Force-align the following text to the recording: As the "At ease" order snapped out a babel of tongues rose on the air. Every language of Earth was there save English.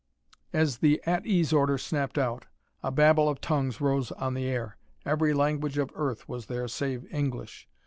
As 0.51 0.79
the 0.79 0.99
"At 1.05 1.27
ease" 1.27 1.53
order 1.53 1.77
snapped 1.77 2.17
out 2.17 2.47
a 2.81 2.89
babel 2.89 3.29
of 3.29 3.39
tongues 3.39 3.79
rose 3.79 4.11
on 4.13 4.33
the 4.33 4.45
air. 4.47 4.77
Every 5.05 5.31
language 5.31 5.77
of 5.77 5.91
Earth 5.93 6.27
was 6.27 6.47
there 6.47 6.67
save 6.67 7.05
English. 7.13 7.67